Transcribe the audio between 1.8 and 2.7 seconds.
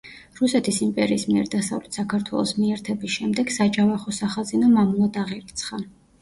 საქართველოს